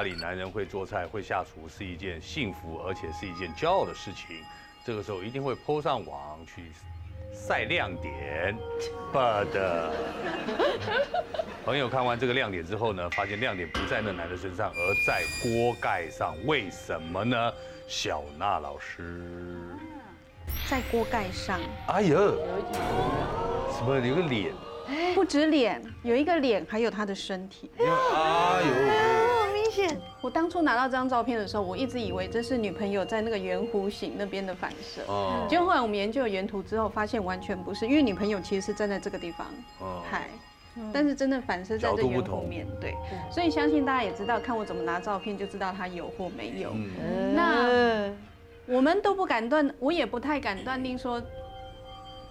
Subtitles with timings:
[0.00, 4.42] 家里男人会做菜、会下厨是一件幸福，而且是一件骄傲的事情。
[4.82, 6.72] 这个时候一定会 PO 上网去
[7.34, 8.56] 晒亮点，
[9.12, 9.46] but
[11.66, 16.34] 朋友看完这个亮点之后呢，发现亮点不在那男的身上，而在锅盖上。
[16.46, 17.52] 为什么呢？
[17.86, 19.76] 小娜老师，
[20.66, 22.16] 在锅盖上，哎呀，
[23.76, 24.54] 什么有个脸？
[25.14, 27.70] 不止脸，有一个脸，还有他的身体。
[27.78, 27.84] 哎
[28.62, 29.09] 呦，
[30.20, 35.02] 我当初拿到这张照片的时候，我一直以为这是女朋友在那个圆弧形那边的反射。
[35.06, 35.46] 哦。
[35.48, 39.46] 结果后来我们研究了原图之后，发现完全不是，因为女朋友其实是站在这个地方。
[39.80, 40.02] 哦。
[40.10, 40.28] 嗨，
[40.92, 42.94] 但是真的反射在这圆弧面对，
[43.30, 46.70] 所以相信大家也知道，看我怎么拿照片就知道它有或没有。
[46.74, 48.10] 嗯，那
[48.66, 51.20] 我们都不敢断，我也不太敢断定说，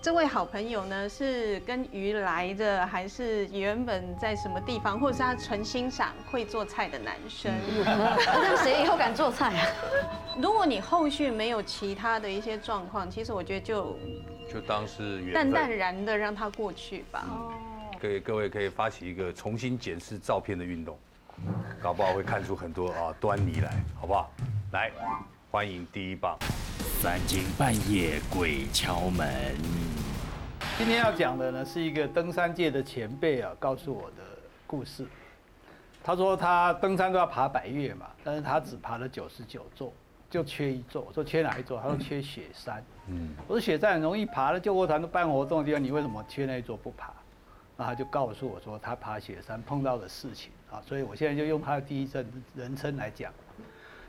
[0.01, 7.53] 这位好朋友呢是跟鱼来的，还是原本在什么地方，或者是他纯欣赏会做菜的男生。
[7.85, 9.67] 那谁以后敢做菜啊？
[10.41, 13.99] 如果你后续没有其他的一些状况，其实我觉得就
[14.53, 15.69] 就当是缘淡淡。
[15.69, 17.25] 然的让他过去吧。
[18.01, 20.97] 各位各位可以发起一个重新检视照片的运动，
[21.81, 24.31] 搞不好会看出很多啊端倪来，好不好？
[24.71, 24.89] 来，
[25.51, 26.37] 欢迎第一棒。
[27.01, 29.55] 三更半夜鬼敲门，
[30.77, 34.23] 今天要讲的呢，是一个登山界的前辈啊告诉我的
[34.67, 35.07] 故事。
[36.03, 39.93] 他说他登山都要爬百岳嘛，但是他只爬了九十九座，
[40.29, 41.05] 就缺一座。
[41.07, 41.79] 我说缺哪一座？
[41.79, 42.83] 他说缺雪山。
[43.07, 47.13] 嗯，我说雪山很容易爬的，救国团都办活动的地方，你为什么缺那一座不爬？
[47.77, 53.31] 那他就告诉我说他爬雪山碰到的事情啊，所以我现在就用他的第一人人称来讲。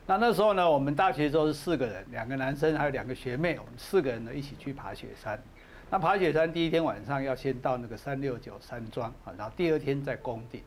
[0.07, 5.41] 那那时候呢，我们大学时候是四个人，两个男生还有两个学妹，我们四个人呢一起去爬雪山。
[5.89, 10.63] 那爬雪山第一天晚上要先到那个三六九山庄啊，然后第二天在宫顶。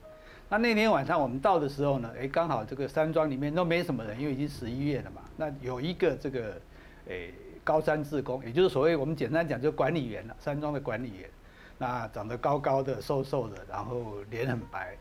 [0.50, 5.22] 那那天晚上我们到的时候呢，哎，刚好这个山庄里面都没什么人，因为已经十一月了嘛。
[5.36, 6.54] 那有一个这个，
[7.08, 7.34] 诶，
[7.64, 11.30] 高山志工，也就是所谓我们简单讲，就管理员了，山庄的管理员。
[11.78, 14.96] 那长得高高的、瘦瘦的，然后脸很白。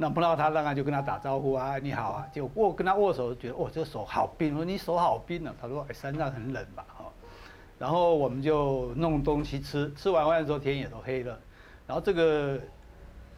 [0.00, 2.28] 那碰到他，当然就跟他打招呼啊，你好啊。
[2.32, 4.52] 就握跟他握手，觉得哦，这个手好冰。
[4.54, 5.52] 我说你手好冰啊。
[5.60, 7.04] 他说，哎，山上很冷吧，哈。
[7.80, 11.36] 然后我们就弄东西吃，吃完饭的时候天也都黑了。
[11.84, 12.60] 然后这个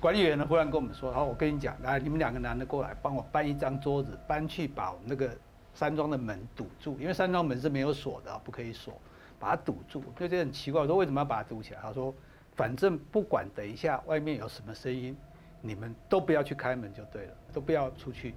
[0.00, 5.31] 管理员呢忽然跟我们说：“好，我跟你讲，来，你们两个男的过来，帮我搬一张桌子，搬去把我们那个
[5.72, 8.93] 山庄的门堵住，因为山庄门是没有锁的，不可以锁，
[9.38, 11.81] 把它堵住。”就觉得很奇怪，我说为什么要把它堵起来？
[11.81, 12.15] 他说
[12.54, 15.16] ：“反正不管等一下外面有什么声音，
[15.60, 18.34] 你们都不要去开门就对了，都不要出去。”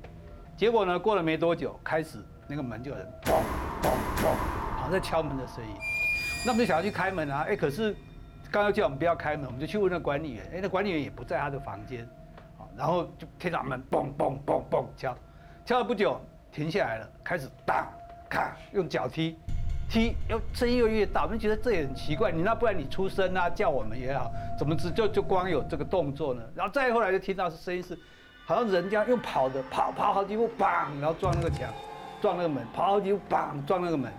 [0.55, 3.31] 结果呢，过了没多久，开始那个门就有人砰
[3.81, 4.27] 砰砰，
[4.75, 5.75] 好像在敲门的声音。
[6.45, 7.95] 那我们就想要去开门啊，哎，可是
[8.51, 12.03] 刚刚叫我们不要开门，我们就去问那管理员，哎，那管理员也不在他的房间，
[12.59, 15.17] 啊，然后就听到门嘣嘣嘣嘣敲，
[15.65, 17.87] 敲了不久停下来了，开始当
[18.29, 19.37] 咔用脚踢，
[19.89, 26.41] 踢又声音又越大，我们觉得这也很奇怪，你那不然你出声啊叫我们也好，怎么只就就光有这个动作呢？
[26.55, 27.97] 然后再后来就听到是声音是，
[28.45, 31.69] 好像人家用跑的跑跑好几步，砰，然后撞那个墙，
[32.21, 34.11] 撞那个门，跑好几步，砰，撞那个门。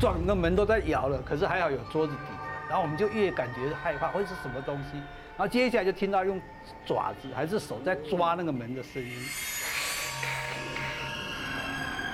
[0.00, 4.96] 撞那门都在摇了，可是还好有桌子抵着，然后我们就越感觉害怕，会是什么东西？
[5.36, 6.40] 然后接下来就听到用
[6.86, 9.10] 爪子还是手在抓那个门的声音，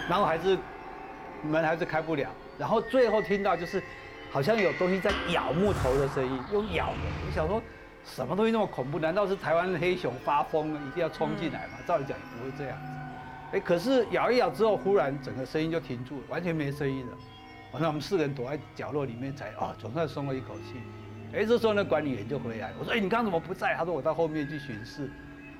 [0.09, 0.56] 然后还是
[1.44, 2.28] 门还是开不了，
[2.59, 3.82] 然后最后听到就是
[4.31, 6.99] 好像有东西在咬木头的声音，用咬的。
[7.27, 7.62] 我想说
[8.05, 8.99] 什么东西那么恐怖？
[8.99, 11.78] 难道是台湾的黑熊发疯了，一定要冲进来吗？
[11.87, 12.93] 照理讲也不会这样子。
[13.53, 17.16] 哎，可是咬一咬之后，忽然整个声音就停住了，完全没声音了。
[17.72, 20.81] 完了我们四个人躲在角落里面才哦，总算松了一口气。
[21.33, 25.10] 哎，这时候呢，管理员就回来，我说：“哎，你刚刚怎么不在？”他说：“我到后面去巡视。”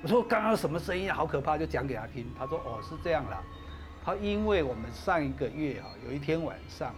[0.01, 1.15] 我说：“刚刚什么声音啊？
[1.15, 2.25] 好可怕！”就讲给他听。
[2.37, 3.41] 他说：“哦，是这样啦。
[4.05, 6.93] 他因为我们上一个月啊，有一天晚上，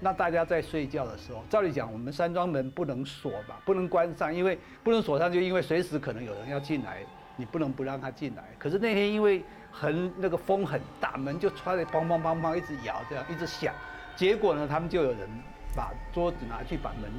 [0.00, 7.02] 那大家在睡觉的时候，照理讲我们山庄门不能锁吧，不能关上，因为不能锁上，就因为随时可能有人要进来，
[7.36, 8.42] 你不能不让他进来。
[8.58, 13.74] 可是那天因为很那个风很大，门就穿得梆梆梆梆一直摇，这样一直响。
[14.16, 15.28] 结果呢，他们就有人
[15.74, 17.10] 把桌子拿去把门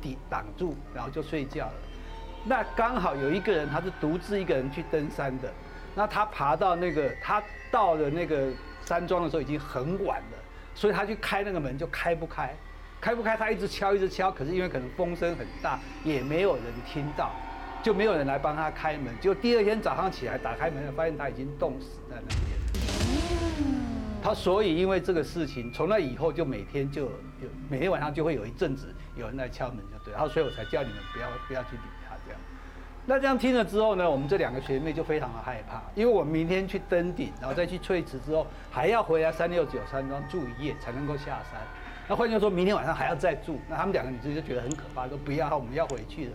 [0.00, 1.74] 抵挡住，然后就睡觉了。
[2.44, 5.52] 那刚好有一个人，他是独自一个人去登山的。
[5.92, 7.42] 那他爬到那个，他
[7.72, 8.52] 到了那个
[8.86, 10.38] 山庄的时候已经很晚了，
[10.72, 12.54] 所以他去开那个门就开不开，
[13.00, 17.32] 开不开，他一直敲一直敲，可是因为可能风声很大，也没有人听到，
[17.82, 19.12] 就没有人来帮他开门。
[19.20, 22.56] 就第二天早上起来打开门，发现他已经冻死在那边。
[24.22, 31.82] 他所以因为这个事情，从那以后就每天就有每天晚上就会有一阵子有人来敲门，就对，然后所以我才叫你们不要不要去理。
[33.08, 41.60] 那这样听了之后呢，我们这两个学妹就非常的害怕，因为我们明天去登顶，然后再去翠池之后，还要回来三六九山庄住一夜才能够下山。
[42.08, 46.32] 那换句话说，明天晚上还要再住，那他们两个女生就觉得很可怕，说不要，我们要回去了。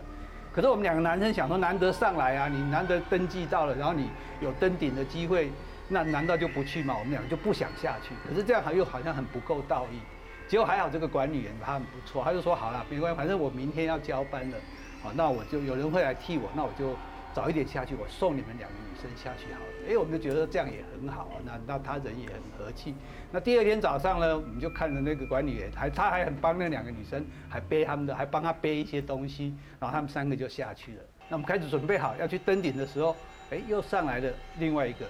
[0.53, 4.09] 可是我们两个男生想说，难得上来啊，你难得登记到了，然后你
[4.39, 5.51] 有登顶的机会，
[5.89, 6.95] 那难道就不去吗？
[6.97, 8.13] 我们两个就不想下去。
[8.25, 9.99] 可是这样又好像很不够道义。
[10.47, 14.57] 结果还好，这个管理员他很不错，他就说好了，没关系，反正我明天要交班了，
[15.01, 16.95] 好，那我就有人会来替我，那我就
[17.33, 19.65] 早一点下去，我送你们两个女生下去好了。
[19.89, 22.93] 哎，我们就觉得这样也很好，那那他人也很和气。
[23.31, 31.01] 那第二天早上呢，我们就看着那个管理员，还他还很帮那两个女生，还背他们的，还帮他背一些东西，然后他们三个就下去了。
[31.29, 33.15] 那我们开始准备好要去登顶的时候，
[33.49, 35.05] 哎，又上来了另外一个，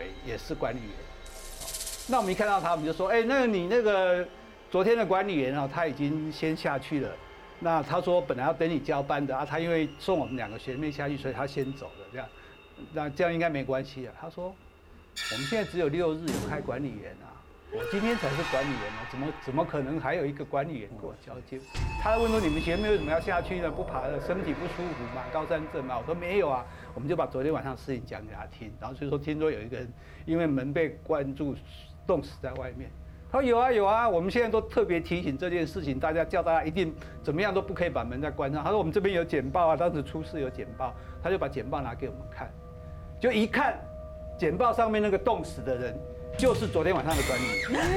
[0.00, 0.90] 哎，也是管理员。
[2.08, 4.26] 那我们一看到他，我们就说，哎，那你那个。
[4.70, 7.10] 昨天的管理员啊，他已经先下去了。
[7.60, 12.06] 那他说本来要等你交班的啊，他因为送我们两个学妹下去，所以他先走了。
[12.12, 12.28] 这样，
[12.92, 14.14] 那这样应该没关系啊。
[14.20, 17.34] 他说我们现在只有六日有开管理员啊，
[17.72, 21.58] 我今天才是管理员啊，怎么怎么可能还有一个管理员跟我交接？
[22.00, 23.68] 他问说你们学妹为什么要下去呢？
[23.68, 25.98] 不爬了，身体不舒服嘛，高山症嘛？
[25.98, 26.64] 我说没有啊，
[26.94, 28.72] 我们就把昨天晚上事情讲给他听。
[28.80, 29.92] 然后所以说听说有一个人
[30.26, 31.56] 因为门被关住，
[32.06, 32.88] 冻死在外面。
[33.30, 38.64] 他说有啊有啊，我们现在都特别提醒这件事情，大家叫大家一定怎么样都不可以把门再关上。
[38.64, 42.50] 他说我们这边有简报啊，当时出事有简报，他就把简报拿给我们看，
[43.20, 43.78] 就一看，
[44.38, 45.94] 简报上面那个冻死的人
[46.38, 47.90] 就是昨天晚上的管理员。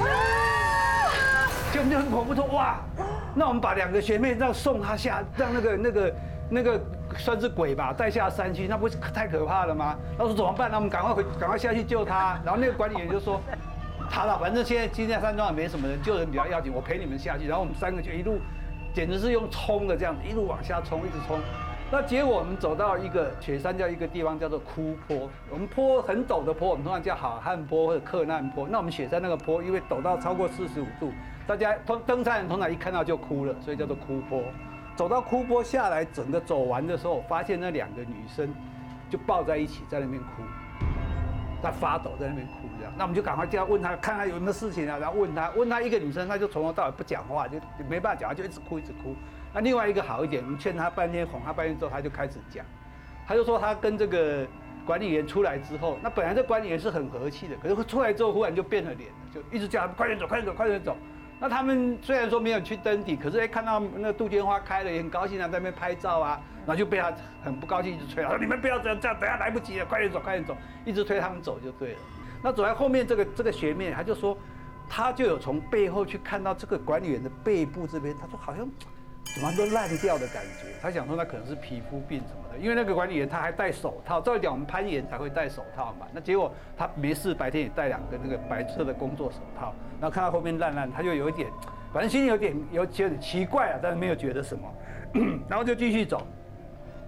[1.71, 2.81] 就我们就很恐怖说哇，
[3.33, 6.15] 那我们把两个学妹让送他下，让那个那个
[6.49, 6.81] 那个
[7.17, 9.97] 算是鬼吧带下山去，那不是太可怕了吗？
[10.17, 10.69] 他说怎么办？
[10.69, 12.37] 那我们赶快回赶快下去救他。
[12.43, 13.39] 然后那个管理员就说。
[14.11, 16.71] 他了，反正现在金家山庄也没什么人，救人比较要紧。
[16.71, 18.39] 我陪你们下去，然后我们三个就一路，
[18.93, 21.39] 简直是用冲的这样子，一路往下冲，一直冲。
[21.89, 28.67] 那结果我们走到一个雪山叫一个地方叫做枯坡，我们坡很陡的坡，我们通常叫好汉坡或者克难坡。
[28.67, 31.11] 那我们雪山那个坡，因为陡到超过四十五度，
[31.47, 34.43] 大家通登山人通常一看到就哭了，所以叫做枯坡。
[34.95, 38.53] 走到枯坡下来，整个走完的时候，发现那两个女生
[39.09, 40.43] 就抱在一起在那边哭。
[41.61, 49.15] 在发抖在那边哭，这样，那我们就赶快叫问他，看他有什么事情啊，然后问他，问他一个女生，他就从头到尾不讲话，就没办法讲他，就一直哭一直哭。
[49.53, 52.65] 那另外一个好一点，我们劝他半天，哄他半天之后，他就开始讲，
[53.27, 54.47] 他就说他跟这个
[54.85, 60.97] 管理员出来之后，那本来这管理员是很和气的，可是出来之后忽然就变了脸，就一直叫他快点走，快点走，快点走。
[61.41, 67.11] 那他们虽然说没有去登顶，可是哎看到那杜鹃花开了也很高兴啊，在那边拍照啊，然后就被他
[67.43, 70.55] 很不高兴，一直催，他说你们不要这样，这样等下来不及了，快点走，快点走，
[70.85, 71.99] 一直推他们走就对了。
[72.43, 74.37] 那走在后面这个这个学妹，他就说，
[74.87, 78.69] 他就有从背后去看到这个管理员的背部这边，他说好像。
[79.33, 91.49] 怎么都烂掉的感觉，他想说那可能是皮肤病什么的，因为那个管理员他还戴手套，照理讲我们攀岩才会戴手套嘛，那结果他没事，白天也戴两个那个白色的工作手套，然后看到后面烂烂，他就有一点，
[91.93, 94.73] 反正心里有点有有点奇怪啊，但是没有觉得什么，
[95.47, 96.27] 然后就继续走。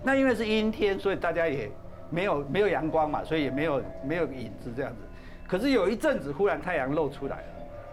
[0.02, 1.70] 那因为是阴天，所以大家也
[2.10, 5.02] 没有没有阳光嘛，所以也没有没有影子这样子。
[5.48, 7.44] 可是有一阵子，忽然太阳露出来了。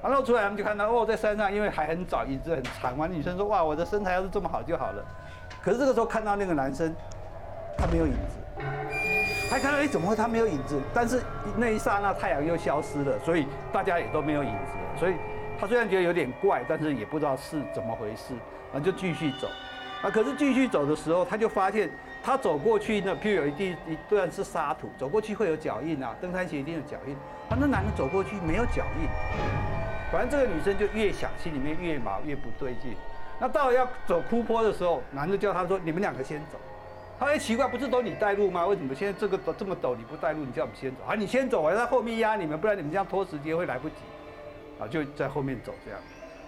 [0.02, 3.07] 然后出来，他们就看到哦，在山上，因为还很早，椅子很长嘛。
[3.07, 5.04] 女生说：“哇，我的身材要是这么好就好了。”
[5.62, 6.95] 可是这个时候看到那个男生，
[7.76, 8.64] 他没有影子，
[9.50, 10.80] 还看到哎，怎么会他没有影子？
[10.95, 11.23] 但是
[11.57, 14.99] 那一刹那太阳又消失了，所以大家也都没有影子了。
[14.99, 15.14] 所以
[15.61, 18.33] 他虽然觉得有点怪，但是也不知道是怎么回事，
[18.73, 19.49] 然后就继续走。
[20.02, 21.90] 啊，可是继续走的时候，他就发现
[22.23, 27.14] 他走过去那，譬如有一地一段是沙土，走过去会有脚印啊，登山鞋一定有脚印。
[27.50, 29.80] 啊，那男的走过去没有脚印。
[30.11, 32.95] 反正这个女生就越想，心里面越毛越不对劲。
[33.38, 36.59] 那到了要走枯坡的时候，男的叫她说：“你们两个先走。”
[37.19, 38.67] 她哎奇怪，不是都你带路吗？
[38.67, 40.45] 为什么现在这个都这么陡你不带路？
[40.45, 41.14] 你叫我们先走啊？
[41.14, 43.95] 你先走，我在后面压你们，不然你们这样拖时间会来不及。
[44.79, 46.00] 啊，就在后面走这样。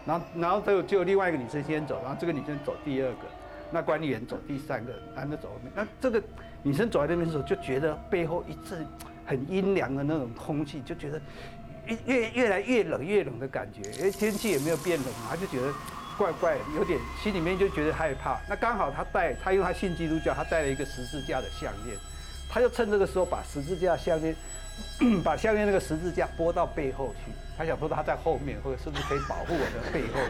[0.04, 3.28] 然后然后就就另外一个女生先走，然后这个女生走第二个，
[3.70, 5.72] 那管理员走第三个，男的走后面。
[5.74, 6.22] 那这个
[6.62, 8.86] 女生走在那边的时候，就觉得背后一阵
[9.24, 11.20] 很阴凉的那种空气，就觉得。
[12.06, 15.72] 越越来越冷，越冷的感觉，因为，天气也没有变冷嘛，他就觉得
[16.16, 18.38] 怪怪，有点心里面就觉得害怕。
[18.48, 21.96] 那刚好他带，他因为他信基督教，他带了一个十字架的项链，
[22.48, 24.34] 他就趁这个时候把十字架项链，
[25.24, 30.20] 把项链那个十字架拨到背后去，他想说他在后面，或者是不是可以保护我的背后？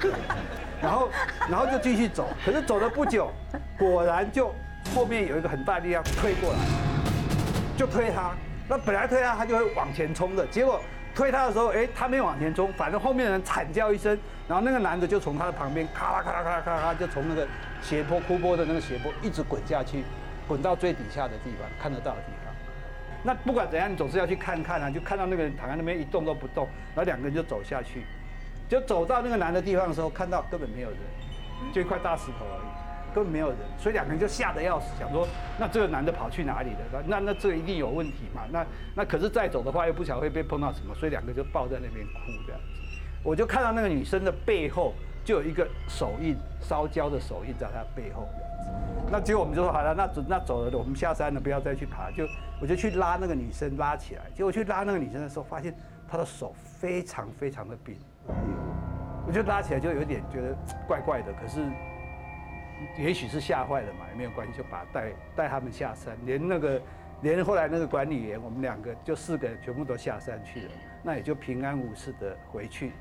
[0.80, 1.10] 然后，
[1.50, 3.30] 然后就继续走，可是走了不久，
[3.78, 4.54] 果然就
[4.94, 6.58] 后面有一个很大力量推过来，
[7.76, 8.32] 就推他。
[8.68, 10.80] 那本来推他，他就会往前冲的，结果。
[11.14, 17.46] 推他的时候，哎，他没往前冲，反正后面的人惨叫一声，然后那个男的就从他的旁边咔啦咔啦咔啦咔啦，就从那个
[17.82, 20.04] 斜坡、枯坡的那个斜坡一直滚下去，
[20.48, 22.54] 滚到最底下的地方，看得到的地方。
[23.22, 28.04] 那不管怎样，你总是要去看看啊，就看到那个人躺在那边一动都不动，然后两个人就走下去，
[28.68, 30.98] 就走到那个男的地方的时候，看到根本没有人，
[31.72, 32.81] 就一块大石头而已，
[33.14, 35.26] 根本没有人，所以两个人就吓得要死，想说
[35.58, 37.02] 那这个男的跑去哪里了？
[37.06, 38.42] 那那这一定有问题嘛？
[38.50, 42.66] 那那可是再走的话又不晓得会被碰到什么，所以两个就抱在那边哭这样子。
[43.22, 49.08] 我就看到那个女生的背后就有一个手印，烧焦的手印在她背后这样子。
[49.12, 52.10] 那结果我们就说好了，那走那走了，我们下山了，不要再去爬。
[52.10, 52.26] 就
[52.60, 55.72] 我就去拉那个女生拉起来，结果去拉那个女生的时候，发现
[56.08, 57.96] 她的手非常非常的冰。
[59.24, 60.56] 我就拉起来就有点觉得
[60.88, 61.60] 怪怪的，可是
[62.96, 66.80] 也许是吓坏了嘛，也没有关系，就把带带他们下山，连那个
[67.22, 70.70] 连后来那个管理员，我们两个就四个人全部都下山去了，
[71.02, 72.92] 那也就平安无事的回去。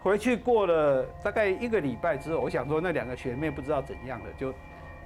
[0.00, 4.52] 回去过了大概一个礼拜之后，我想说那两个学妹不知道怎样了，就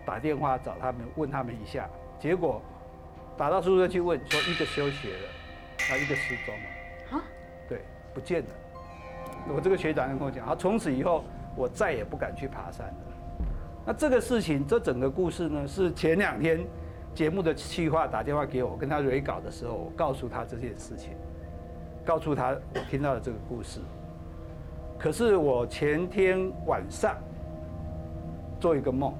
[0.04, 2.62] 打电话找他们问他们一下，结果
[3.37, 5.28] 打到宿舍去问，说一个休学了，
[5.90, 7.25] 啊一个失踪了，啊，
[7.68, 7.80] 对，
[8.14, 8.49] 不见了。
[9.54, 11.23] 我这个学长就跟我讲，他从此以后
[11.54, 13.15] 我再也不敢去爬山了。
[13.87, 16.66] 那这个事情，这整个故事呢，是前两天
[17.14, 21.12] 节目的企划打电话给我，跟他蕊稿的时候，我告诉他这件事情，
[22.05, 23.78] 告诉他我听到的这个故事。
[24.99, 27.16] 可是我前天晚上
[28.59, 29.14] 做一个梦，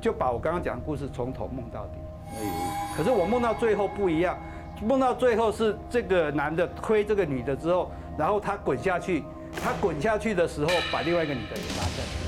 [0.00, 1.98] 就把我刚刚讲的故事从头梦到底。
[2.96, 4.38] 可是我梦到最后不一样，
[4.82, 9.24] 梦到最后是这个男的推这个女的之后，然后他滚下去，
[9.62, 12.25] 他滚下去的时候把另外一个女的也拉下去，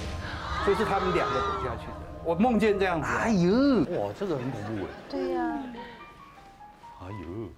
[0.68, 1.94] 所以是他们两个走下去的。
[2.22, 3.06] 我梦见这样子。
[3.06, 3.50] 哎呦！
[3.98, 4.88] 哇，这个很恐怖哎。
[5.08, 5.58] 对呀。
[7.00, 7.48] 哎呦！